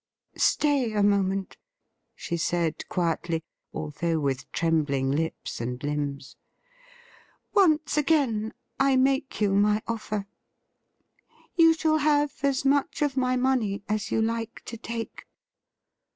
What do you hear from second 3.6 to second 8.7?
although with trembling lips and limbs.' Once again